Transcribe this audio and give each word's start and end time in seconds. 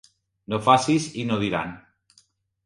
No 0.53 0.59
facis 0.67 1.05
i 1.25 1.27
no 1.33 1.37
diran. 1.45 1.77